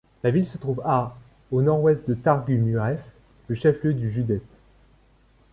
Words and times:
La 0.23 0.31
ville 0.31 0.47
se 0.47 0.57
trouve 0.57 0.81
à 0.83 1.15
au 1.51 1.61
nord-ouest 1.61 2.09
de 2.09 2.15
Târgu 2.15 2.57
Mureș, 2.57 2.99
le 3.49 3.53
chef-lieu 3.55 3.93
du 3.93 4.09
județ. 4.09 4.41